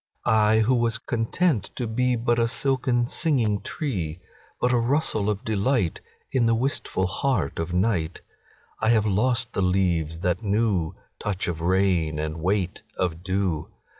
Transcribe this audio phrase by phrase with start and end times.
[0.25, 4.19] I who was content to beBut a silken singing tree,
[4.59, 5.99] But a rustle of delightIn
[6.47, 12.81] the wistful heart of night,I have lost the leaves that knewTouch of rain and weight
[12.97, 13.69] of dew.